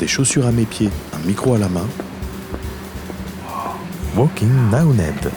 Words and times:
des 0.00 0.08
chaussures 0.08 0.46
à 0.46 0.50
mes 0.50 0.64
pieds, 0.64 0.88
un 1.12 1.18
micro 1.26 1.54
à 1.54 1.58
la 1.58 1.68
main. 1.68 1.86
Walking 4.16 4.48
Now 4.70 4.94
Ned. 4.94 5.30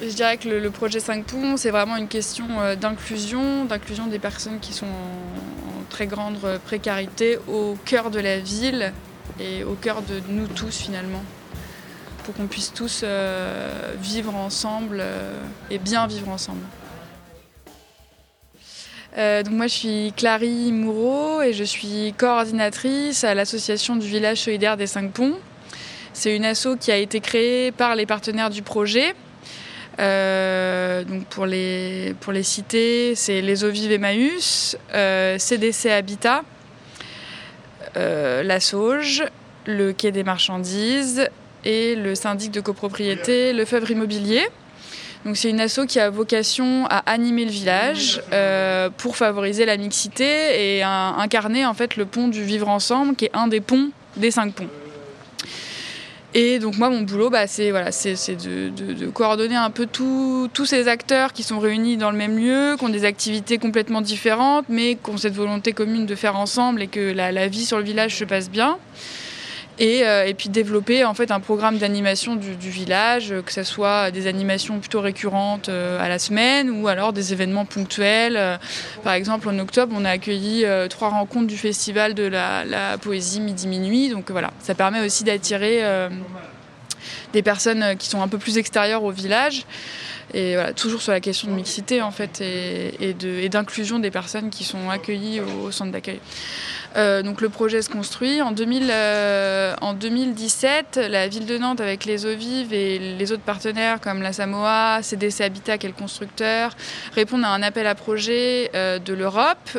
Je 0.00 0.08
dirais 0.08 0.38
que 0.38 0.48
le, 0.48 0.70
projet 0.70 0.98
5 0.98 1.24
ponts, 1.24 1.56
c'est 1.56 1.70
vraiment 1.70 1.96
une 1.96 2.08
question 2.08 2.46
euh, 2.58 2.74
d'inclusion, 2.74 3.64
d'inclusion 3.64 4.08
des 4.08 4.18
personnes 4.18 4.58
qui 4.58 4.72
sont 4.72 4.86
en, 4.86 5.84
très 5.88 6.08
grande 6.08 6.38
précarité 6.64 7.38
au 7.48 7.76
cœur 7.84 8.10
de 8.10 8.18
la 8.18 8.40
ville 8.40 8.92
et 9.38 9.62
au 9.62 9.74
cœur 9.74 10.02
de 10.02 10.20
nous 10.28 10.48
tous 10.48 10.76
finalement, 10.76 11.22
pour 12.24 12.34
qu'on 12.34 12.46
puisse 12.46 12.72
tous 12.72 13.02
euh, 13.04 13.94
vivre 14.00 14.34
ensemble 14.34 14.98
euh, 15.00 15.40
et 15.70 15.78
bien 15.78 16.08
vivre 16.08 16.28
ensemble. 16.28 16.60
Donc 19.18 19.52
moi 19.52 19.66
je 19.66 19.74
suis 19.74 20.12
Clary 20.16 20.70
Moureau 20.72 21.42
et 21.42 21.52
je 21.52 21.64
suis 21.64 22.14
coordinatrice 22.16 23.24
à 23.24 23.34
l'association 23.34 23.96
du 23.96 24.06
village 24.06 24.38
solidaire 24.38 24.76
des 24.76 24.86
Cinq 24.86 25.10
Ponts. 25.12 25.38
C'est 26.12 26.36
une 26.36 26.44
asso 26.44 26.76
qui 26.78 26.92
a 26.92 26.96
été 26.96 27.20
créée 27.20 27.72
par 27.72 27.96
les 27.96 28.06
partenaires 28.06 28.50
du 28.50 28.62
projet 28.62 29.14
euh, 30.00 31.02
donc 31.02 31.24
pour 31.26 31.46
les, 31.46 32.14
pour 32.20 32.32
les 32.32 32.42
cités, 32.42 33.14
c'est 33.14 33.40
les 33.40 33.64
eaux 33.64 33.70
vives 33.70 33.92
Emmaüs, 33.92 34.76
euh, 34.94 35.38
CDC 35.38 35.86
Habitat, 35.86 36.42
euh, 37.96 38.42
la 38.44 38.60
Sauge, 38.60 39.24
le 39.66 39.92
quai 39.92 40.12
des 40.12 40.22
marchandises 40.22 41.28
et 41.64 41.96
le 41.96 42.14
syndic 42.14 42.52
de 42.52 42.60
copropriété 42.60 43.52
Le 43.52 43.64
Fèvre 43.64 43.90
Immobilier. 43.90 44.46
Donc 45.24 45.36
c'est 45.36 45.50
une 45.50 45.60
asso 45.60 45.80
qui 45.86 45.98
a 45.98 46.10
vocation 46.10 46.86
à 46.86 46.98
animer 47.10 47.44
le 47.44 47.50
village 47.50 48.22
pour 48.96 49.16
favoriser 49.16 49.64
la 49.66 49.76
mixité 49.76 50.78
et 50.78 50.82
incarner 50.82 51.66
en 51.66 51.74
fait 51.74 51.96
le 51.96 52.06
pont 52.06 52.28
du 52.28 52.44
vivre 52.44 52.68
ensemble 52.68 53.16
qui 53.16 53.26
est 53.26 53.34
un 53.34 53.48
des 53.48 53.60
ponts 53.60 53.90
des 54.16 54.30
cinq 54.30 54.54
ponts. 54.54 54.68
Et 56.34 56.58
donc 56.58 56.76
moi, 56.76 56.90
mon 56.90 57.02
boulot, 57.02 57.30
bah, 57.30 57.46
c'est 57.46 57.70
voilà, 57.70 57.90
de, 57.90 59.06
coordonner 59.10 59.56
un 59.56 59.70
peu 59.70 59.86
tous 59.86 60.66
ces 60.66 60.86
acteurs 60.86 61.32
qui 61.32 61.42
sont 61.42 61.58
réunis 61.58 61.96
dans 61.96 62.10
le 62.10 62.18
même 62.18 62.38
lieu, 62.38 62.76
qui 62.78 62.84
ont 62.84 62.90
des 62.90 63.04
activités 63.04 63.56
complètement 63.56 64.02
différentes, 64.02 64.66
mais 64.68 64.96
qui 64.96 65.10
ont 65.10 65.16
cette 65.16 65.34
volonté 65.34 65.72
commune 65.72 66.04
de 66.04 66.14
faire 66.14 66.36
ensemble 66.36 66.82
et 66.82 66.86
que 66.86 67.12
la 67.12 67.48
vie 67.48 67.64
sur 67.64 67.78
le 67.78 67.84
village 67.84 68.16
se 68.16 68.24
passe 68.24 68.50
bien. 68.50 68.76
Euh, 69.80 70.24
et, 70.24 70.34
puis 70.34 70.48
développer 70.48 71.04
en 71.04 71.14
fait 71.14 71.30
un 71.30 71.40
programme 71.40 71.78
d'animation 71.78 72.36
du, 72.36 72.70
village, 72.70 73.34
que 73.46 73.52
ce 73.52 73.62
soit 73.62 74.10
des 74.10 74.26
animations 74.26 74.80
plutôt 74.80 75.00
récurrentes 75.00 75.68
euh, 75.68 76.02
à 76.04 76.08
la 76.08 76.18
semaine 76.18 76.70
ou 76.70 76.88
alors 76.88 77.12
des 77.12 77.32
événements 77.32 77.64
ponctuels. 77.64 78.36
Euh, 78.36 78.56
par 79.04 79.12
exemple, 79.12 79.48
en 79.48 79.58
octobre, 79.58 79.94
on 79.96 80.04
a 80.04 80.10
accueilli 80.10 80.64
trois 80.90 81.10
rencontres 81.10 81.46
du 81.46 81.56
festival 81.56 82.14
de 82.14 82.24
la, 82.24 82.98
poésie 83.00 83.40
midi-minuit. 83.40 84.08
Donc 84.08 84.30
voilà, 84.30 84.50
ça 84.60 84.74
permet 84.74 85.00
aussi 85.00 85.24
d'attirer 85.24 85.82
des 87.32 87.42
personnes 87.42 87.96
qui 87.96 88.08
sont 88.08 88.22
un 88.22 88.28
peu 88.28 88.38
plus 88.38 88.58
extérieures 88.58 89.04
au 89.04 89.10
village. 89.10 89.64
Et 90.34 90.54
voilà, 90.54 90.74
toujours 90.74 91.00
sur 91.00 91.12
la 91.12 91.20
question 91.20 91.48
de 91.48 91.54
mixité 91.54 92.02
en 92.02 92.10
fait 92.10 92.40
et 92.42 93.48
d'inclusion 93.48 93.98
des 93.98 94.10
personnes 94.10 94.50
qui 94.50 94.64
sont 94.64 94.90
accueillies 94.90 95.40
au, 95.40 95.70
centre 95.70 95.92
d'accueil. 95.92 96.20
Euh, 96.96 97.22
donc 97.22 97.40
le 97.40 97.48
projet 97.48 97.82
se 97.82 97.90
construit. 97.90 98.42
En, 98.42 98.52
2000, 98.52 98.88
euh, 98.90 99.74
2017, 99.98 101.00
la 101.08 101.28
ville 101.28 101.46
de 101.46 101.58
Nantes, 101.58 101.80
avec 101.80 102.04
les 102.04 102.26
eaux 102.26 102.34
vives 102.34 102.72
et 102.72 102.98
les 102.98 103.32
autres 103.32 103.42
partenaires 103.42 104.00
comme 104.00 104.22
la 104.22 104.32
Samoa, 104.32 105.00
CDC 105.02 105.42
Habitat, 105.42 105.78
qui 105.78 105.86
est 105.86 105.90
le 105.90 105.94
constructeur, 105.94 106.76
répondent 107.14 107.44
à 107.44 107.50
un 107.50 107.62
appel 107.62 107.86
à 107.86 107.94
projet 107.94 108.70
euh, 108.74 108.98
de 108.98 109.14
l'Europe, 109.14 109.78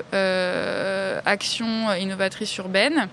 Action 1.25 1.93
innovatrice 1.93 2.55
urbaine. 2.57 3.07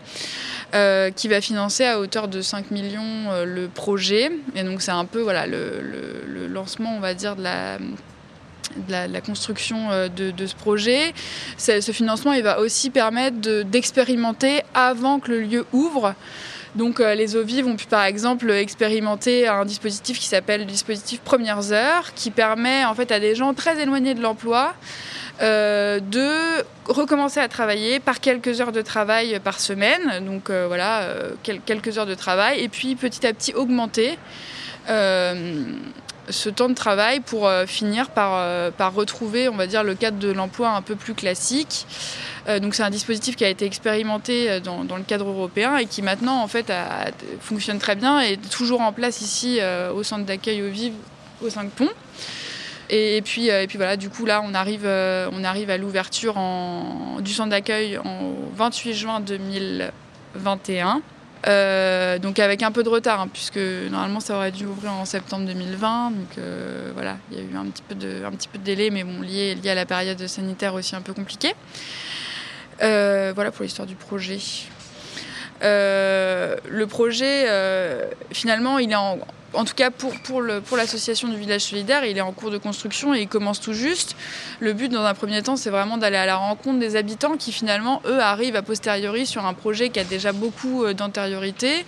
Qui 1.17 1.29
va 1.29 1.41
financer 1.41 1.87
à 1.87 1.99
hauteur 1.99 2.29
de 2.29 2.43
5 2.43 2.71
millions 2.71 3.45
le 3.47 3.67
projet. 3.69 4.31
Et 4.55 4.63
donc 4.63 4.83
c'est 4.83 4.91
un 4.91 5.07
peu 5.07 5.21
voilà, 5.21 5.47
le, 5.47 6.49
lancement, 6.49 6.95
on 6.95 7.01
va 7.01 7.15
dire, 7.15 7.35
de 7.35 7.43
la, 7.43 7.79
la, 8.89 9.21
construction 9.21 9.91
euh, 9.91 10.09
de, 10.09 10.47
ce 10.47 10.55
projet. 10.55 11.13
Ce 11.59 11.93
financement, 11.93 12.33
il 12.33 12.43
va 12.43 12.61
aussi 12.61 12.91
permettre 12.91 13.63
d'expérimenter 13.63 14.63
avant 14.75 15.19
que 15.19 15.31
le 15.31 15.41
lieu 15.41 15.67
ouvre. 15.73 16.15
Donc 16.75 16.99
les 16.99 17.37
eaux 17.37 17.43
vives 17.43 17.67
ont 17.67 17.77
pu 17.77 17.87
par 17.87 18.05
exemple 18.05 18.51
expérimenter 18.51 19.49
un 19.49 19.65
dispositif 19.65 20.19
qui 20.19 20.27
s'appelle 20.27 20.61
le 20.61 20.67
dispositif 20.67 21.21
Premières 21.21 21.73
Heures, 21.73 22.13
qui 22.15 22.31
permet 22.31 22.85
en 22.85 22.95
fait 22.95 23.11
à 23.13 23.19
des 23.19 23.35
gens 23.35 23.55
très 23.55 23.81
éloignés 23.81 24.13
de 24.13 24.21
l'emploi 24.21 24.75
euh, 25.43 26.01
de 26.01 26.65
recommencer 26.87 27.41
à 27.41 27.49
travailler 27.49 28.01
par 28.01 28.21
quelques 28.21 28.63
heures 28.63 28.73
de 28.73 28.81
travail 28.81 29.39
par 29.45 29.61
semaine, 29.61 30.25
donc 30.25 30.49
euh, 30.49 30.65
voilà, 30.67 31.01
euh, 31.01 31.33
quelques 31.43 31.99
heures 31.99 32.07
de 32.07 32.15
travail, 32.15 32.61
et 32.61 32.69
puis 32.69 32.95
petit 32.97 33.27
à 33.27 33.35
petit 33.35 33.53
augmenter 33.53 34.19
ce 36.29 36.49
temps 36.49 36.69
de 36.69 36.75
travail 36.75 37.21
pour 37.21 37.51
finir 37.67 38.11
par, 38.11 38.73
par, 38.73 38.95
retrouver, 38.95 39.49
on 39.49 39.57
va 39.57 39.67
dire, 39.67 39.85
le 39.85 39.95
cadre 39.95 40.19
de 40.19 40.31
l'emploi 40.31 40.71
un 40.71 40.83
peu 40.83 40.97
plus 40.97 41.15
classique. 41.15 41.87
donc 42.61 42.75
c'est 42.75 42.83
un 42.83 42.91
dispositif 42.91 43.37
qui 43.37 43.45
a 43.45 43.49
été 43.49 43.65
expérimenté 43.65 44.61
dans, 44.61 44.83
le 44.83 45.05
cadre 45.05 45.29
européen 45.29 45.77
et 45.77 45.87
qui 45.87 46.03
maintenant 46.03 46.43
en 46.43 46.49
fait 46.49 46.73
fonctionne 47.41 47.79
très 47.79 47.95
bien 47.95 48.23
et 48.23 48.33
est 48.33 48.51
toujours 48.51 48.81
en 48.81 48.93
place 48.93 49.21
ici 49.21 49.61
au 49.95 50.03
centre 50.03 50.25
d'accueil 50.25 50.63
au 50.63 50.69
Vive 50.69 50.95
aux 51.43 51.51
5 51.51 51.71
Ponts. 51.71 51.89
Et, 52.89 53.21
puis, 53.25 53.51
euh, 53.51 53.63
et 53.63 53.67
puis 53.67 53.79
voilà, 53.79 53.97
du 53.97 54.11
coup 54.11 54.27
là 54.27 54.41
on 54.45 54.55
arrive, 54.55 54.87
euh, 54.87 55.29
on 55.33 55.43
arrive 55.43 55.71
à 55.71 55.77
l'ouverture 55.77 56.37
du 57.21 57.33
centre 57.33 57.51
d'accueil 57.51 57.99
en 57.99 58.33
28 58.55 58.95
juin 58.95 59.21
2021. 59.21 61.03
Euh, 61.49 62.19
donc 62.19 62.39
avec 62.39 62.63
un 62.63 62.73
peu 62.73 62.83
de 62.83 62.89
retard, 62.89 63.21
hein, 63.21 63.29
puisque 63.33 63.59
normalement 63.59 64.21
ça 64.21 64.37
aurait 64.37 64.51
dû 64.51 64.67
ouvrir 64.67 64.93
en 64.93 65.05
septembre 65.05 65.47
2020. 65.47 66.11
Donc 66.11 66.45
voilà, 66.95 67.19
il 67.31 67.39
y 67.39 67.41
a 67.41 67.45
eu 67.45 67.57
un 67.57 67.67
petit 67.67 67.83
peu 67.83 67.95
de, 67.95 68.25
un 68.25 68.31
petit 68.33 68.49
peu 68.49 68.59
de 68.59 68.65
délai, 68.65 68.91
mais 68.91 69.05
bon, 69.05 69.21
lié, 69.21 69.55
lié 69.55 69.71
à 69.71 69.75
la 69.75 69.87
période 69.87 70.27
sanitaire 70.27 70.75
aussi 70.75 70.97
un 70.97 71.03
peu 71.03 71.13
compliquée. 71.13 71.55
voilà 72.81 73.51
pour 73.53 73.63
l'histoire 73.63 73.87
du 73.87 73.95
projet. 73.97 74.39
Le 75.63 76.85
projet, 76.87 77.47
finalement, 78.33 78.79
il 78.79 78.93
est 78.93 78.97
en, 78.97 79.19
en 79.57 79.65
tout 79.65 79.75
cas 79.75 79.91
pour, 79.91 80.13
pour, 80.21 80.43
pour 80.65 80.77
l'association 80.77 81.29
du 81.29 81.37
village 81.37 81.63
solidaire, 81.63 82.05
il 82.05 82.17
est 82.17 82.23
en 82.23 82.33
cours 82.33 82.51
de 82.51 82.59
construction 82.59 83.15
et 83.15 83.23
il 83.23 83.29
commence 83.29 83.61
tout 83.61 83.73
juste. 83.73 84.17
Le 84.61 84.73
but 84.73 84.91
dans 84.91 85.05
un 85.05 85.15
premier 85.15 85.43
temps, 85.43 85.57
c'est 85.57 85.71
vraiment 85.71 85.97
d'aller 85.97 86.17
à 86.17 86.27
la 86.27 86.37
rencontre 86.37 86.79
des 86.79 86.97
habitants 86.97 87.37
qui 87.37 87.53
finalement, 87.53 88.03
eux, 88.07 88.21
arrivent 88.21 88.57
a 88.57 88.63
posteriori 88.63 89.27
sur 89.27 89.45
un 89.47 89.55
projet 89.55 89.89
qui 89.89 89.99
a 89.99 90.05
déjà 90.05 90.33
beaucoup 90.33 90.85
euh, 90.85 90.95
d'antériorité. 90.95 91.85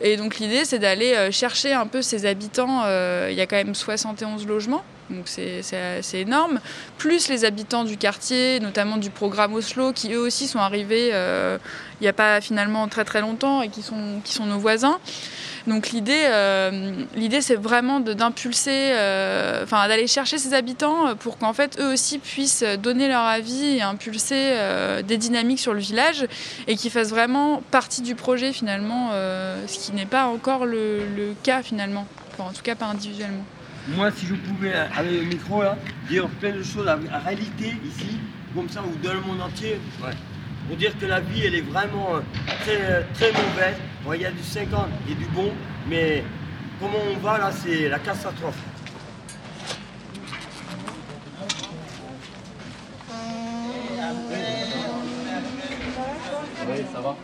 Et 0.00 0.16
donc 0.16 0.38
l'idée, 0.38 0.64
c'est 0.64 0.78
d'aller 0.78 1.14
euh, 1.14 1.30
chercher 1.30 1.72
un 1.72 1.86
peu 1.86 2.02
ces 2.02 2.26
habitants. 2.26 2.82
Euh, 2.84 3.28
il 3.30 3.36
y 3.36 3.40
a 3.40 3.46
quand 3.46 3.56
même 3.56 3.74
71 3.74 4.46
logements. 4.46 4.84
Donc 5.12 5.28
c'est 5.28 6.00
énorme. 6.14 6.60
Plus 6.98 7.28
les 7.28 7.44
habitants 7.44 7.84
du 7.84 7.96
quartier, 7.96 8.60
notamment 8.60 8.96
du 8.96 9.10
programme 9.10 9.54
Oslo, 9.54 9.92
qui 9.92 10.12
eux 10.12 10.20
aussi 10.20 10.48
sont 10.48 10.58
arrivés 10.58 11.12
il 12.02 12.06
n'y 12.06 12.08
a 12.08 12.12
pas 12.12 12.40
finalement 12.40 12.88
très 12.88 13.04
très 13.04 13.20
longtemps 13.20 13.62
et 13.62 13.68
qui 13.68 13.80
sont, 13.80 14.44
nos 14.44 14.58
voisins. 14.58 14.98
Donc 15.68 15.90
l'idée, 15.90 16.24
euh, 16.26 17.04
c'est 17.40 17.54
vraiment 17.54 18.00
d'impulser, 18.00 18.90
euh, 18.94 19.62
enfin 19.62 19.86
d'aller 19.86 20.08
chercher 20.08 20.36
ces 20.38 20.52
habitants 20.52 21.14
pour 21.14 21.38
qu'en 21.38 21.52
fait 21.52 21.78
eux 21.78 21.92
aussi 21.92 22.18
puissent 22.18 22.64
donner 22.82 23.06
leur 23.06 23.22
avis 23.22 23.76
et 23.76 23.82
impulser 23.82 24.34
euh, 24.34 25.02
des 25.02 25.16
dynamiques 25.16 25.60
sur 25.60 25.74
le 25.74 25.78
village 25.78 26.26
et 26.66 26.74
qu'ils 26.74 26.90
fassent 26.90 27.10
vraiment 27.10 27.62
partie 27.70 28.02
du 28.02 28.16
projet 28.16 28.52
finalement, 28.52 29.10
ce 29.12 29.78
qui 29.78 29.92
n'est 29.92 30.06
pas 30.06 30.26
encore 30.26 30.66
le, 30.66 31.34
cas 31.44 31.62
finalement, 31.62 32.08
en 32.40 32.50
tout 32.50 32.62
cas 32.62 32.74
pas 32.74 32.86
individuellement. 32.86 33.44
Moi, 33.88 34.12
si 34.12 34.26
je 34.26 34.34
pouvais, 34.34 34.72
avec 34.72 35.12
le 35.12 35.24
micro, 35.24 35.60
là, 35.62 35.76
dire 36.08 36.28
plein 36.40 36.52
de 36.52 36.62
choses, 36.62 36.88
en 36.88 37.24
réalité, 37.24 37.74
ici, 37.84 38.18
comme 38.54 38.68
ça, 38.68 38.80
ou 38.80 38.94
dans 39.04 39.12
le 39.12 39.20
monde 39.20 39.40
entier, 39.40 39.80
pour 40.68 40.76
dire 40.76 40.96
que 40.98 41.06
la 41.06 41.18
vie, 41.18 41.46
elle 41.46 41.56
est 41.56 41.62
vraiment 41.62 42.20
très, 42.60 43.04
très 43.14 43.32
mauvaise. 43.32 43.76
il 44.14 44.20
y 44.20 44.26
a 44.26 44.30
du 44.30 44.42
50 44.42 44.86
et 45.10 45.14
du 45.14 45.24
bon, 45.26 45.50
mais 45.88 46.22
comment 46.78 46.98
on 47.12 47.18
va 47.18 47.38
là, 47.38 47.50
c'est 47.50 47.88
la 47.88 47.98
catastrophe. 47.98 48.54
Oui, 56.68 56.78
ça 56.92 57.00
va. 57.00 57.16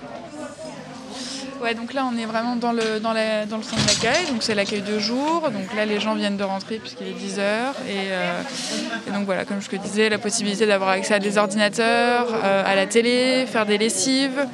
Donc 1.74 1.92
là, 1.92 2.08
on 2.10 2.16
est 2.16 2.24
vraiment 2.24 2.56
dans 2.56 2.72
le, 2.72 3.00
dans, 3.00 3.12
le 3.12 3.62
centre 3.62 3.84
d'accueil. 3.86 4.26
Donc, 4.26 4.42
c'est 4.42 4.54
l'accueil 4.54 4.82
de 4.82 4.98
jour. 4.98 5.42
Donc 5.50 5.74
là, 5.76 5.84
les 5.84 6.00
gens 6.00 6.14
viennent 6.14 6.36
de 6.36 6.44
rentrer 6.44 6.78
puisqu'il 6.78 7.08
est 7.08 7.12
10 7.12 7.38
heures. 7.38 7.74
Euh, 7.86 8.42
et, 9.06 9.10
donc, 9.10 9.24
voilà, 9.26 9.44
comme 9.44 9.60
je 9.60 9.68
te 9.68 9.76
disais, 9.76 10.08
la 10.08 10.18
possibilité 10.18 10.66
d'avoir 10.66 10.90
accès 10.90 11.14
à 11.14 11.18
des 11.18 11.36
ordinateurs, 11.36 12.28
euh, 12.32 12.62
à 12.64 12.74
la 12.74 12.86
télé, 12.86 13.46
faire 13.46 13.66
des 13.66 13.78
lessives. 13.78 14.46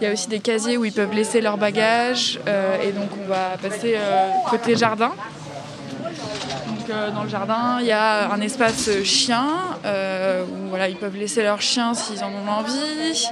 Il 0.00 0.04
y 0.04 0.10
a 0.10 0.12
aussi 0.12 0.28
des 0.28 0.40
casiers 0.40 0.76
où 0.76 0.84
ils 0.84 0.92
peuvent 0.92 1.14
laisser 1.14 1.40
leurs 1.40 1.56
bagages. 1.56 2.38
Euh, 2.46 2.82
et 2.82 2.92
donc, 2.92 3.08
on 3.22 3.28
va 3.28 3.56
passer 3.60 3.96
côté 4.50 4.76
jardin. 4.76 5.12
Donc 6.66 7.14
dans 7.14 7.22
le 7.22 7.30
jardin, 7.30 7.78
il 7.80 7.86
y 7.86 7.92
a 7.92 8.30
un 8.30 8.40
espace 8.42 8.90
chien 9.04 9.46
où 9.84 10.68
voilà, 10.68 10.88
ils 10.88 10.96
peuvent 10.96 11.16
laisser 11.16 11.42
leur 11.42 11.62
chien 11.62 11.94
s'ils 11.94 12.22
en 12.22 12.28
ont 12.28 12.48
envie. 12.48 13.26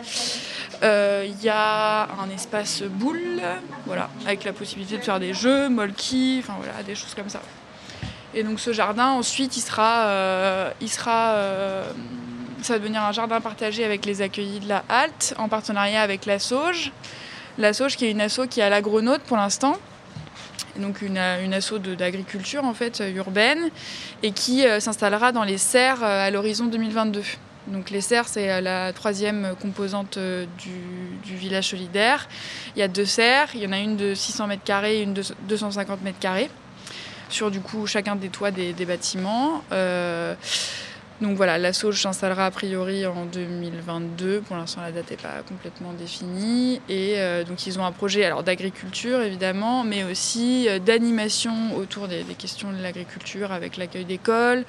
Il 0.82 1.42
y 1.42 1.48
a 1.48 2.08
un 2.20 2.30
espace 2.34 2.82
boule, 2.82 3.40
voilà, 3.86 4.10
avec 4.26 4.44
la 4.44 4.52
possibilité 4.52 4.98
de 4.98 5.02
faire 5.02 5.20
des 5.20 5.32
jeux, 5.32 5.68
molki, 5.68 6.40
enfin 6.42 6.54
voilà, 6.58 6.82
des 6.82 6.94
choses 6.94 7.14
comme 7.14 7.28
ça. 7.28 7.40
Et 8.34 8.42
donc 8.42 8.58
ce 8.58 8.72
jardin, 8.72 9.10
ensuite, 9.10 9.56
il 9.56 9.60
sera, 9.60 10.72
il 10.80 10.88
sera 10.88 11.84
ça 12.62 12.74
va 12.74 12.78
devenir 12.78 13.02
un 13.02 13.12
jardin 13.12 13.40
partagé 13.40 13.84
avec 13.84 14.06
les 14.06 14.22
accueillis 14.22 14.60
de 14.60 14.68
la 14.68 14.84
halte, 14.88 15.34
en 15.38 15.48
partenariat 15.48 16.00
avec 16.00 16.26
la 16.26 16.38
Sauge. 16.38 16.92
La 17.58 17.72
Sauge 17.72 17.96
qui 17.96 18.06
est 18.06 18.10
une 18.10 18.20
asso 18.20 18.42
qui 18.48 18.60
est 18.60 18.62
à 18.62 18.70
l'agronaute 18.70 19.22
pour 19.22 19.36
l'instant, 19.36 19.76
donc 20.76 21.02
une, 21.02 21.18
une 21.18 21.54
asso 21.54 21.78
d'agriculture 21.78 22.64
en 22.64 22.72
fait 22.72 23.02
urbaine, 23.14 23.70
et 24.22 24.32
qui 24.32 24.66
euh, 24.66 24.80
s'installera 24.80 25.32
dans 25.32 25.44
les 25.44 25.58
serres 25.58 26.02
euh, 26.02 26.26
à 26.26 26.30
l'horizon 26.30 26.66
2022. 26.66 27.22
Donc 27.68 27.90
les 27.90 28.00
serres, 28.00 28.28
c'est 28.28 28.50
euh, 28.50 28.60
la 28.60 28.92
troisième 28.92 29.54
composante 29.60 30.18
du, 30.58 31.36
village 31.36 31.68
solidaire. 31.70 32.28
Il 32.76 32.80
y 32.80 32.82
a 32.82 32.88
deux 32.88 33.04
serres, 33.04 33.48
il 33.54 33.62
y 33.62 33.66
en 33.66 33.72
a 33.72 33.78
une 33.78 33.96
de 33.96 34.14
600 34.14 34.46
mètres 34.46 34.64
carrés 34.64 34.98
et 34.98 35.02
une 35.02 35.14
de 35.14 35.22
250 35.48 36.02
mètres 36.02 36.18
carrés, 36.18 36.50
sur 37.28 37.50
du 37.50 37.60
coup 37.60 37.86
chacun 37.86 38.16
des 38.16 38.28
toits 38.28 38.50
des, 38.50 38.72
bâtiments. 38.84 39.62
Donc 41.22 41.36
voilà, 41.36 41.56
la 41.56 41.72
Sauge 41.72 42.02
s'installera 42.02 42.46
a 42.46 42.50
priori 42.50 43.06
en 43.06 43.26
2022. 43.26 44.40
Pour 44.40 44.56
l'instant, 44.56 44.80
la 44.80 44.90
date 44.90 45.12
n'est 45.12 45.16
pas 45.16 45.42
complètement 45.48 45.92
définie. 45.92 46.80
Et 46.88 47.14
euh, 47.18 47.44
donc 47.44 47.64
ils 47.64 47.78
ont 47.78 47.84
un 47.84 47.92
projet 47.92 48.24
alors 48.24 48.42
d'agriculture 48.42 49.20
évidemment, 49.20 49.84
mais 49.84 50.02
aussi 50.02 50.66
euh, 50.68 50.80
d'animation 50.80 51.76
autour 51.76 52.08
des, 52.08 52.24
questions 52.36 52.72
de 52.72 52.82
l'agriculture 52.82 53.52
avec 53.52 53.76
l'accueil 53.76 54.04
d'écoles, 54.04 54.64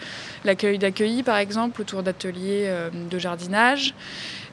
l'accueil 0.46 0.78
d'accueillis 0.78 1.24
par 1.24 1.38
exemple 1.38 1.82
autour 1.82 2.04
d'ateliers 2.04 2.66
euh, 2.68 2.92
de 3.10 3.18
jardinage 3.18 3.96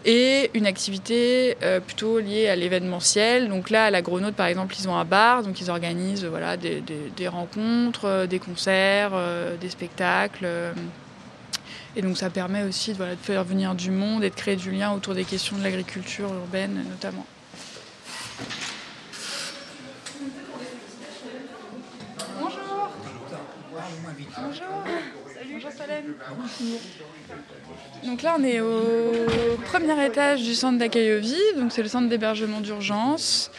et 0.06 0.50
une 0.55 0.64
activité 0.64 1.58
plutôt 1.87 2.20
liée 2.20 2.49
à 2.49 2.56
l'événementiel. 2.56 3.50
Donc 3.50 3.69
là, 3.69 3.85
à 3.85 3.91
l'Agronaute, 3.91 4.35
par 4.35 4.47
exemple, 4.47 4.75
ils 4.81 4.88
ont 4.88 4.97
un 4.97 5.05
bar, 5.05 5.43
donc 5.43 5.61
ils 5.61 5.70
organisent 5.70 6.25
voilà, 6.25 6.56
des 6.56 7.29
rencontres, 7.29 8.25
des 8.26 8.38
concerts, 8.38 9.12
des 9.61 9.69
spectacles. 9.69 10.49
Et 11.96 12.02
donc 12.02 12.16
ça 12.16 12.31
permet 12.31 12.62
aussi 12.62 12.92
de 12.92 13.04
faire 13.20 13.42
venir 13.42 13.75
du 13.75 13.90
monde 13.90 14.22
et 14.22 14.31
de 14.31 14.34
créer 14.34 14.56
du 14.56 14.70
lien 14.70 14.92
autour 14.92 15.14
des 15.14 15.25
questions 15.25 15.56
de 15.56 15.62
l'agriculture 15.62 16.32
urbaine 16.32 16.84
notamment. 16.88 17.26
Bonjour. 22.40 22.90
Bonjour. 24.38 24.84
Bonjour 25.52 25.70
Salem. 25.72 26.14
Donc 28.04 28.22
là 28.22 28.37
on 28.38 28.44
est 28.44 28.60
au 28.60 29.56
premier 29.66 30.06
étage 30.06 30.42
du 30.42 30.54
centre 30.54 30.87
vives, 30.87 31.58
donc 31.58 31.72
c'est 31.72 31.82
le 31.82 31.88
centre 31.88 32.08
d'hébergement 32.08 32.60
d'urgence. 32.60 33.50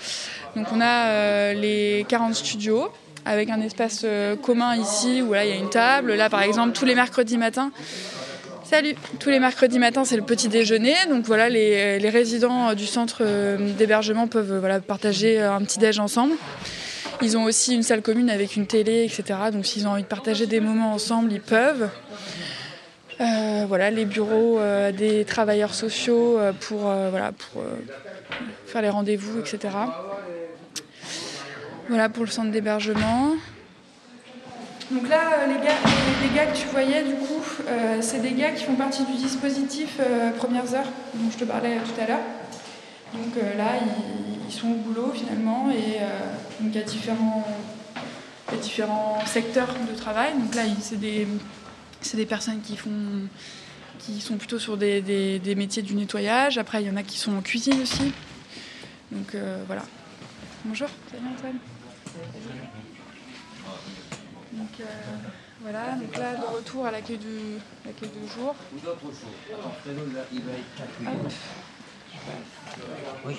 Donc 0.55 0.67
on 0.71 0.79
a 0.79 1.07
euh, 1.07 1.53
les 1.53 2.05
40 2.07 2.33
studios 2.33 2.91
avec 3.25 3.49
un 3.49 3.61
espace 3.61 4.01
euh, 4.03 4.35
commun 4.35 4.75
ici 4.75 5.21
où 5.21 5.33
là 5.33 5.45
il 5.45 5.49
y 5.49 5.53
a 5.53 5.57
une 5.57 5.69
table. 5.69 6.13
Là 6.13 6.29
par 6.29 6.43
exemple 6.43 6.71
tous 6.71 6.85
les 6.85 6.95
mercredis 6.95 7.37
matins 7.37 7.71
Salut 8.71 8.95
Tous 9.19 9.29
les 9.29 9.41
mercredis 9.41 9.79
matins, 9.79 10.05
c'est 10.05 10.15
le 10.15 10.21
petit 10.21 10.47
déjeuner. 10.47 10.95
Donc 11.09 11.25
voilà, 11.25 11.49
les, 11.49 12.09
résidents 12.09 12.73
du 12.73 12.85
centre 12.85 13.17
euh, 13.19 13.57
d'hébergement 13.73 14.27
peuvent 14.27 14.59
voilà, 14.59 14.79
partager 14.79 15.41
un 15.41 15.59
petit 15.59 15.77
déj 15.77 15.99
ensemble. 15.99 16.35
Ils 17.21 17.37
ont 17.37 17.43
aussi 17.43 17.75
une 17.75 17.83
salle 17.83 18.01
commune 18.01 18.29
avec 18.29 18.55
une 18.55 18.67
télé, 18.67 19.03
etc. 19.03 19.39
Donc 19.51 19.65
s'ils 19.65 19.87
ont 19.87 19.91
envie 19.91 20.03
de 20.03 20.07
partager 20.07 20.45
des 20.47 20.61
moments 20.61 20.93
ensemble, 20.93 21.33
ils 21.33 21.41
peuvent. 21.41 21.89
Euh, 23.19 23.65
voilà, 23.67 23.91
les 23.91 24.05
bureaux 24.05 24.57
euh, 24.59 24.93
des 24.93 25.25
travailleurs 25.25 25.73
sociaux 25.73 26.39
voilà, 26.69 27.33
pour 27.33 27.63
faire 28.67 28.81
les 28.81 28.89
rendez-vous, 28.89 29.37
etc. 29.41 29.67
Voilà 31.89 32.07
pour 32.07 32.23
le 32.23 32.31
centre 32.31 32.51
d'hébergement. 32.51 33.33
Donc 34.91 35.07
là, 35.07 35.39
euh, 35.39 35.47
les 35.47 35.65
gars, 35.65 36.45
les 36.45 36.51
que 36.51 36.57
tu 36.57 36.67
voyais, 36.67 37.03
du 37.03 37.13
coup, 37.13 37.41
euh, 37.67 37.99
c'est 38.01 38.19
des 38.19 38.33
gars 38.33 38.51
qui 38.51 38.65
font 38.65 38.75
partie 38.75 39.05
du 39.05 39.13
dispositif 39.13 39.97
euh, 39.99 40.31
Premières 40.31 40.73
Heures, 40.73 40.89
dont 41.13 41.31
je 41.31 41.37
te 41.37 41.45
parlais 41.45 41.77
tout 41.77 42.01
à 42.01 42.07
l'heure. 42.07 42.19
Donc 43.13 43.35
là, 43.57 43.73
ils, 44.47 44.53
sont 44.53 44.69
au 44.69 44.75
boulot 44.75 45.11
finalement, 45.13 45.69
et 45.71 45.99
donc 46.61 46.73
il 46.73 46.75
y 46.75 46.77
a 46.77 46.83
différents, 46.83 47.45
différents 48.61 49.19
secteurs 49.25 49.73
de 49.89 49.97
travail. 49.97 50.33
Donc 50.33 50.55
là, 50.55 50.63
c'est 50.79 50.99
des, 50.99 51.27
des, 52.13 52.25
personnes 52.25 52.61
qui 52.61 52.77
font 52.77 52.89
qui 53.99 54.21
sont 54.21 54.35
plutôt 54.35 54.59
sur 54.59 54.77
des, 54.77 55.01
des, 55.01 55.55
métiers 55.55 55.81
du 55.81 55.93
nettoyage. 55.93 56.57
Après, 56.57 56.81
il 56.81 56.87
y 56.87 56.91
en 56.91 56.95
a 56.95 57.03
qui 57.03 57.17
sont 57.17 57.35
en 57.35 57.41
cuisine 57.41 57.81
aussi. 57.81 58.13
Donc 59.11 59.35
voilà. 59.67 59.83
Bonjour, 60.63 60.87
salut 61.11 61.23
Antoine. 61.37 61.59
Donc 64.53 64.79
euh, 64.81 64.83
voilà, 65.61 65.91
donc 65.91 66.17
là 66.17 66.35
de 66.35 66.45
retour 66.55 66.85
à 66.85 66.91
l'accueil 66.91 67.17
de, 67.17 67.57
l'accueil 67.85 68.09
de 68.09 68.27
jour. 68.27 68.53
Oui. 73.25 73.35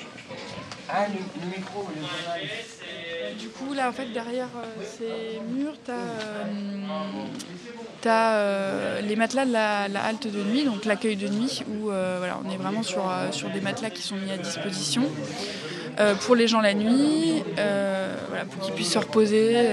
Ah, 0.89 1.07
le, 1.09 1.47
micro, 1.47 1.87
le 1.95 3.39
Du 3.39 3.49
coup, 3.49 3.75
là, 3.75 3.89
en 3.89 3.93
fait, 3.93 4.07
derrière 4.07 4.49
euh, 4.57 4.83
ces 4.83 5.41
murs, 5.55 5.77
tu 5.85 5.91
as, 8.09 8.35
euh, 8.35 9.01
les 9.03 9.15
matelas 9.15 9.45
de 9.45 9.53
la, 9.53 9.85
halte 10.05 10.27
de 10.27 10.43
nuit, 10.43 10.65
donc 10.65 10.85
l'accueil 10.85 11.17
de 11.17 11.29
nuit, 11.29 11.63
où 11.69 11.85
voilà, 11.85 12.39
on 12.45 12.51
est 12.51 12.57
vraiment 12.57 12.83
sur, 12.83 13.05
sur 13.31 13.51
des 13.51 13.61
matelas 13.61 13.91
qui 13.91 14.03
sont 14.03 14.17
mis 14.17 14.33
à 14.33 14.39
disposition. 14.39 15.03
pour 16.21 16.35
les 16.35 16.49
gens 16.49 16.61
la 16.61 16.75
nuit, 16.75 17.43
voilà, 17.55 18.45
pour 18.51 18.63
qu'ils 18.63 18.75
puissent 18.75 18.93
se 18.93 18.99
reposer, 18.99 19.69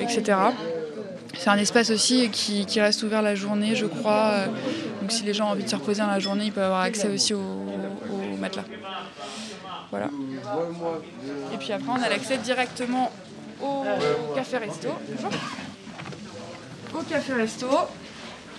etc. 0.00 0.36
C'est 1.38 1.50
un 1.50 1.58
espace 1.58 1.90
aussi 1.90 2.30
qui, 2.30 2.80
reste 2.80 3.02
ouvert 3.02 3.22
la 3.22 3.34
journée, 3.34 3.74
je 3.74 3.86
crois. 3.86 4.46
Donc 5.00 5.10
si 5.12 5.22
les 5.24 5.34
gens 5.34 5.48
ont 5.48 5.52
envie 5.52 5.64
de 5.64 5.68
se 5.68 5.76
reposer 5.76 6.00
dans 6.00 6.08
la 6.08 6.20
journée, 6.20 6.46
ils 6.46 6.52
peuvent 6.52 6.64
avoir 6.64 6.82
accès 6.82 7.08
aussi 7.08 7.34
au, 7.34 7.40
matelas. 8.38 8.64
Voilà. 9.90 10.08
Et 11.52 11.56
puis 11.56 11.72
après, 11.72 11.90
on 11.90 12.02
a 12.02 12.08
l'accès 12.08 12.38
directement 12.38 13.10
au 13.62 13.84
café 14.34 14.58
resto. 14.58 14.88
Bonjour. 15.08 15.30
Au 16.94 17.02
café 17.02 17.32
resto 17.32 17.68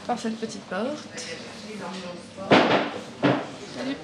par 0.08 0.20
cette 0.20 0.38
petite 0.38 0.64
porte. 0.64 1.26
Salut 3.78 3.96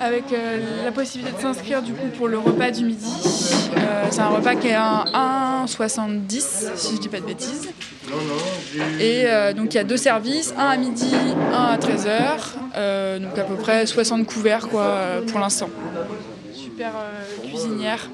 avec 0.00 0.32
euh, 0.32 0.84
la 0.84 0.92
possibilité 0.92 1.36
de 1.36 1.42
s'inscrire 1.42 1.82
du 1.82 1.92
coup 1.92 2.08
pour 2.16 2.26
le 2.26 2.38
repas 2.38 2.70
du 2.70 2.84
midi. 2.84 3.12
Euh, 3.76 4.06
c'est 4.10 4.20
un 4.20 4.28
repas 4.28 4.54
qui 4.54 4.68
est 4.68 4.74
à 4.74 5.04
1,70 5.66 6.70
si 6.74 6.96
je 6.96 7.00
dis 7.00 7.08
pas 7.08 7.20
de 7.20 7.26
bêtises. 7.26 7.68
Et 8.98 9.24
euh, 9.26 9.52
donc 9.52 9.74
il 9.74 9.76
y 9.76 9.80
a 9.80 9.84
deux 9.84 9.98
services, 9.98 10.54
un 10.56 10.68
à 10.68 10.76
midi, 10.78 11.14
un 11.52 11.64
à 11.64 11.76
13h, 11.76 13.20
donc 13.20 13.38
à 13.38 13.42
peu 13.42 13.54
près 13.56 13.84
60 13.84 14.26
couverts 14.26 14.68
quoi 14.68 15.00
pour 15.28 15.38
l'instant. 15.38 15.68
Super 16.54 16.92
cuisinière. 17.46 18.08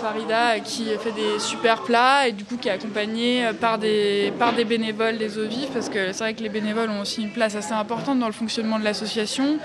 Farida 0.00 0.60
qui 0.60 0.84
fait 0.98 1.12
des 1.12 1.38
super 1.38 1.82
plats 1.82 2.28
et 2.28 2.32
du 2.32 2.44
coup 2.44 2.56
qui 2.56 2.68
est 2.68 2.72
accompagnée 2.72 3.50
par 3.60 3.78
des, 3.78 4.32
par 4.38 4.52
des 4.52 4.64
bénévoles 4.64 5.18
des 5.18 5.38
eaux 5.38 5.46
vives 5.46 5.70
parce 5.72 5.88
que 5.88 6.12
c'est 6.12 6.24
vrai 6.24 6.34
que 6.34 6.42
les 6.42 6.48
bénévoles 6.48 6.90
ont 6.90 7.00
aussi 7.00 7.22
une 7.22 7.32
place 7.32 7.54
assez 7.56 7.72
importante 7.72 8.18
dans 8.18 8.26
le 8.26 8.32
fonctionnement 8.32 8.78
de 8.78 8.84
l'association. 8.84 9.58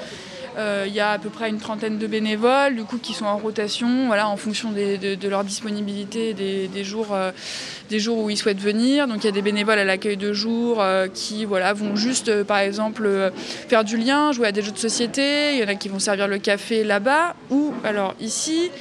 Euh, 0.58 0.86
il 0.88 0.94
y 0.94 1.00
a 1.00 1.12
à 1.12 1.20
peu 1.20 1.30
près 1.30 1.50
une 1.50 1.60
trentaine 1.60 1.98
de 1.98 2.08
bénévoles 2.08 2.76
du 2.76 2.84
coup, 2.84 2.98
qui 2.98 3.14
sont 3.14 3.26
en 3.26 3.38
rotation 3.38 4.12
en 4.12 4.38
fonction 4.38 4.72
de, 4.72 5.28
leur 5.28 5.44
disponibilité 5.44 6.34
des, 6.34 6.84
jours, 6.84 7.14
euh, 7.14 7.32
des 7.90 8.00
jours 8.00 8.18
où 8.18 8.30
ils 8.30 8.38
souhaitent 8.38 8.60
venir. 8.60 9.08
Donc 9.08 9.24
il 9.24 9.26
y 9.26 9.30
a 9.30 9.32
des 9.32 9.42
bénévoles 9.42 9.80
à 9.80 9.86
l'accueil 9.86 10.18
de 10.18 10.34
jour 10.34 10.82
euh, 10.82 11.08
qui 11.08 11.46
voilà, 11.46 11.74
vont 11.74 11.96
juste 11.96 12.44
par 12.44 12.58
exemple 12.60 13.32
faire 13.70 13.84
du 13.84 13.98
lien, 13.98 14.32
jouer 14.32 14.48
à 14.48 14.52
des 14.52 14.62
jeux 14.62 14.72
de 14.72 14.78
société. 14.78 15.54
Il 15.54 15.60
y 15.60 15.64
en 15.64 15.68
a 15.68 15.76
qui 15.76 15.88
vont 15.88 16.00
servir 16.00 16.28
le 16.28 16.40
café 16.40 16.84
là-bas 16.84 17.36
ou 17.50 17.74
alors 17.84 18.16
ici 18.20 18.72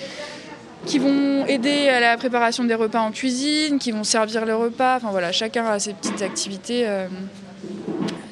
qui 0.87 0.99
vont 0.99 1.47
aider 1.47 1.89
à 1.89 2.01
la 2.01 2.17
préparation 2.17 2.65
des 2.65 2.75
repas 2.75 3.01
en 3.01 3.11
cuisine, 3.11 3.79
qui 3.79 3.93
vont 3.93 4.05
servir 4.05 4.45
les 4.45 4.53
repas. 4.53 4.97
Enfin 4.97 5.11
voilà, 5.11 5.33
chacun 5.33 5.67
a 5.67 5.79
ses 5.79 5.95
petites 5.95 6.23
activités, 6.23 6.87
euh, 6.87 7.07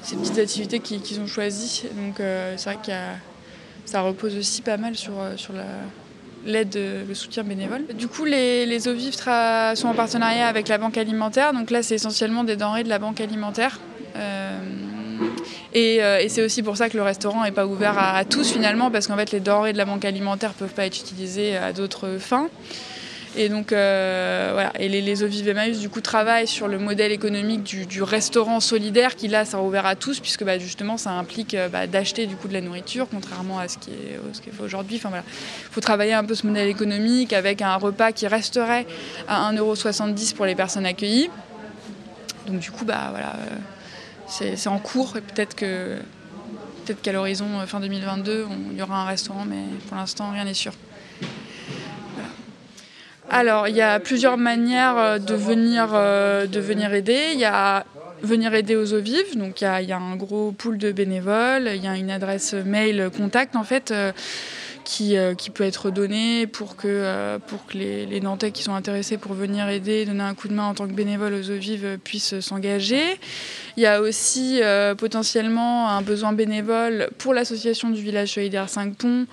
ses 0.03 0.17
petites 0.17 0.39
activités 0.39 0.81
qu'ils 0.81 1.21
ont 1.21 1.27
choisies. 1.27 1.85
Donc 1.97 2.21
euh, 2.21 2.55
c'est 2.57 2.71
vrai 2.71 2.79
que 2.85 2.93
ça 3.85 4.01
repose 4.01 4.37
aussi 4.37 4.63
pas 4.63 4.77
mal 4.77 4.97
sur, 4.97 5.21
euh, 5.21 5.37
sur 5.37 5.55
l'aide, 6.45 6.79
le 7.09 7.15
soutien 7.15 7.43
bénévole. 7.43 7.87
Du 7.95 8.09
coup, 8.09 8.25
les, 8.25 8.89
eaux 8.89 8.95
vives 8.95 9.15
sont 9.17 9.89
en 9.89 9.95
partenariat 9.95 10.47
avec 10.47 10.69
la 10.69 10.79
banque 10.79 10.97
alimentaire. 10.97 11.53
Donc 11.53 11.71
là, 11.71 11.83
c'est 11.83 11.97
essentiellement 11.97 12.45
des 12.45 12.57
denrées 12.57 12.85
de 12.85 12.89
la 12.89 12.99
banque 12.99 13.21
alimentaire. 13.21 13.81
Et, 15.75 16.01
c'est 16.29 16.43
aussi 16.43 16.63
pour 16.63 16.77
ça 16.77 16.89
que 16.89 16.97
le 16.97 17.03
restaurant 17.03 17.45
n'est 17.45 17.53
pas 17.53 17.67
ouvert 17.67 17.99
à, 17.99 18.25
tous 18.25 18.53
finalement, 18.53 18.91
parce 18.91 19.07
qu'en 19.07 19.17
fait 19.17 19.33
les 19.33 19.41
denrées 19.41 19.73
de 19.73 19.79
la 19.79 19.85
banque 19.85 20.05
alimentaire 20.05 20.51
ne 20.51 20.55
peuvent 20.55 20.75
pas 20.75 20.87
être 20.87 20.99
utilisées 20.99 21.57
à 21.57 21.73
d'autres 21.73 22.19
fins. 22.19 22.49
Et 23.39 23.51
donc 23.51 23.69
voilà, 23.69 24.73
et 24.79 24.89
les, 24.89 25.03
les 25.03 25.71
du 25.73 25.89
coup 25.91 26.01
travaillent 26.01 26.47
sur 26.47 26.69
le 26.69 26.79
modèle 26.79 27.13
économique 27.13 27.63
du, 27.63 28.03
restaurant 28.03 28.61
solidaire 28.61 29.15
qui 29.15 29.29
là 29.29 29.45
sera 29.45 29.63
ouvert 29.63 29.85
à 29.85 29.95
tous 29.95 30.21
puisque 30.21 30.43
bah, 30.43 30.59
justement 30.59 30.97
ça 30.97 31.11
implique 31.11 31.55
bah, 31.71 31.87
d'acheter 31.87 32.27
du 32.27 32.37
coup 32.37 32.49
de 32.49 32.55
la 32.55 32.63
nourriture 32.63 33.07
contrairement 33.11 33.59
à 33.59 33.69
ce 33.69 33.77
qui 33.77 33.91
est, 33.91 34.19
ce 34.33 34.41
qui 34.41 34.49
est 34.49 34.53
aujourd'hui. 34.61 34.97
Enfin 34.97 35.11
voilà, 35.11 35.25
faut 35.71 35.83
travailler 35.83 36.15
un 36.15 36.25
peu 36.25 36.35
ce 36.35 36.47
modèle 36.47 36.69
économique 36.69 37.35
avec 37.35 37.61
un 37.61 37.77
repas 37.77 38.13
qui 38.13 38.27
resterait 38.27 38.87
à 39.29 39.53
1,70€ 39.53 40.35
pour 40.35 40.47
les 40.47 40.55
personnes 40.55 40.87
accueillies. 40.87 41.29
Donc 42.47 42.61
du 42.61 42.71
coup, 42.71 42.85
bah 42.85 43.09
voilà, 43.11 43.31
euh, 43.35 43.57
c'est 44.29 44.67
en 44.67 44.79
cours 44.79 45.17
et 45.17 45.21
peut-être 45.21 45.55
qu'à 45.55 47.13
l'horizon 47.13 47.47
euh, 47.61 47.67
fin 47.67 47.81
2022, 47.81 48.47
il 48.73 48.79
y 48.79 48.83
aura 48.83 49.03
un 49.03 49.07
restaurant, 49.07 49.45
mais 49.49 49.63
pour 49.89 49.97
l'instant, 49.97 50.31
rien 50.33 50.45
n'est 50.45 50.55
sûr. 50.55 50.73
Alors, 53.29 53.67
il 53.67 53.75
y 53.75 53.83
a 53.83 53.99
plusieurs 53.99 54.37
manières 54.37 54.97
euh, 54.97 55.19
de 55.19 55.35
venir, 55.35 55.89
de 55.93 56.61
venir 56.61 56.93
aider. 56.95 57.31
Il 57.35 57.41
y 57.41 57.45
a 57.45 57.85
venir 58.23 58.55
aider 58.55 58.77
aux 58.77 58.95
eaux 58.95 59.01
vives, 59.01 59.37
donc 59.37 59.61
il 59.61 59.85
y 59.85 59.93
a 59.93 59.99
un 59.99 60.17
gros 60.17 60.51
pool 60.53 60.79
de 60.79 60.91
bénévoles, 60.91 61.71
il 61.75 61.85
y 61.85 61.87
a 61.87 61.97
une 61.97 62.11
adresse 62.11 62.55
mail 62.55 63.11
contact 63.15 63.57
en 63.57 63.63
fait 63.63 63.93
qui, 64.87 65.17
euh, 65.17 65.35
qui, 65.35 65.51
peut 65.51 65.65
être 65.65 65.91
donné 65.91 66.47
pour 66.47 66.77
que, 66.77 66.87
euh, 66.87 67.39
pour 67.41 67.67
que 67.67 67.77
les, 67.77 68.21
Nantais 68.21 68.53
qui 68.53 68.63
sont 68.63 68.75
intéressés 68.75 69.19
pour 69.19 69.35
venir 69.35 69.69
aider, 69.69 70.07
donner 70.07 70.23
un 70.23 70.35
coup 70.35 70.47
de 70.47 70.55
main 70.55 70.69
en 70.69 70.75
tant 70.75 70.87
que 70.87 70.93
bénévole 70.93 71.35
aux 71.35 71.51
eaux 71.51 71.59
vives 71.59 71.99
puissent 72.03 72.39
s'engager. 72.39 73.03
Il 73.77 73.83
y 73.83 73.87
a 73.87 74.01
aussi 74.01 74.61
euh, 74.63 74.95
potentiellement 74.95 75.91
un 75.91 76.03
besoin 76.03 76.33
bénévole 76.33 77.11
pour 77.19 77.35
l'association 77.35 77.91
du 77.91 78.01
village 78.01 78.35
solidaire 78.35 78.69
5 78.69 78.97
Ponts 78.97 79.27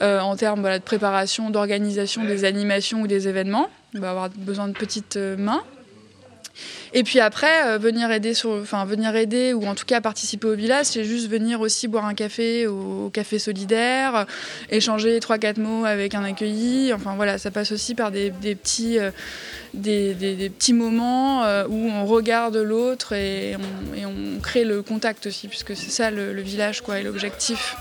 en 0.00 0.36
termes 0.36 0.62
de 0.62 0.78
préparation, 0.78 1.50
d'organisation 1.50 2.24
des 2.24 2.44
animations 2.44 3.02
ou 3.02 3.06
des 3.06 3.28
événements. 3.28 3.70
On 3.94 4.00
va 4.00 4.10
avoir 4.10 4.28
besoin 4.30 4.66
de 4.66 4.72
petites 4.72 5.16
mains. 5.16 5.62
Et 6.98 7.02
puis 7.02 7.20
après, 7.20 7.66
euh, 7.66 7.76
venir 7.76 8.10
aider 8.10 8.32
enfin 8.46 8.86
venir 8.86 9.14
aider 9.14 9.52
ou 9.52 9.66
en 9.66 9.74
tout 9.74 9.84
cas 9.84 10.00
participer 10.00 10.46
au 10.46 10.54
village, 10.54 10.86
c'est 10.86 11.04
juste 11.04 11.28
venir 11.28 11.60
aussi 11.60 11.88
boire 11.88 12.06
un 12.06 12.14
café 12.14 12.66
au, 12.66 13.10
café 13.12 13.38
solidaire, 13.38 14.24
échanger 14.70 15.20
trois 15.20 15.36
quatre 15.36 15.58
mots 15.58 15.84
avec 15.84 16.14
un 16.14 16.24
accueilli. 16.24 16.94
Enfin 16.94 17.12
voilà, 17.14 17.36
ça 17.36 17.50
passe 17.50 17.70
aussi 17.70 17.94
par 17.94 18.10
des, 18.10 18.30
petits 18.30 18.98
euh, 18.98 19.10
des, 19.74 20.14
petits 20.48 20.72
moments 20.72 21.44
euh, 21.44 21.66
où 21.68 21.86
on 21.86 22.06
regarde 22.06 22.56
l'autre 22.56 23.12
et 23.12 23.58
on, 23.58 24.40
crée 24.40 24.64
le 24.64 24.80
contact 24.80 25.26
aussi, 25.26 25.48
puisque 25.48 25.76
c'est 25.76 25.90
ça 25.90 26.10
le, 26.10 26.32
le 26.32 26.40
village 26.40 26.80
quoi 26.80 26.98
et 26.98 27.02
l'objectif. 27.02 27.76